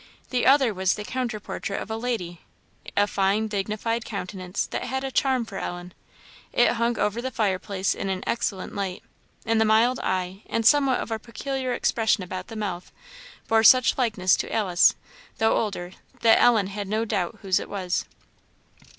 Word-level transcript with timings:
The 0.31 0.47
other 0.47 0.73
was 0.73 0.95
the 0.95 1.03
counter 1.03 1.39
portrait 1.39 1.79
of 1.79 1.91
a 1.91 1.95
lady; 1.95 2.41
a 2.97 3.05
fine, 3.05 3.45
dignified 3.45 4.03
countenance 4.03 4.65
that 4.65 4.85
had 4.85 5.03
a 5.03 5.11
charm 5.11 5.45
for 5.45 5.59
Ellen. 5.59 5.93
It 6.51 6.69
hung 6.71 6.97
over 6.97 7.21
the 7.21 7.29
fireplace 7.29 7.93
in 7.93 8.09
an 8.09 8.23
excellent 8.25 8.73
light; 8.75 9.03
and 9.45 9.61
the 9.61 9.63
mild 9.63 9.99
eye, 9.99 10.41
and 10.47 10.65
somewhat 10.65 11.01
of 11.01 11.11
a 11.11 11.19
peculiar 11.19 11.71
expression 11.73 12.23
about 12.23 12.47
the 12.47 12.55
mouth, 12.55 12.91
bore 13.47 13.61
such 13.63 13.95
likeness 13.95 14.35
to 14.37 14.51
Alice, 14.51 14.95
though 15.37 15.55
older, 15.55 15.91
that 16.21 16.41
Ellen 16.41 16.65
had 16.65 16.87
no 16.87 17.05
doubt 17.05 17.37
whose 17.43 17.59
it 17.59 17.69
was. 17.69 18.05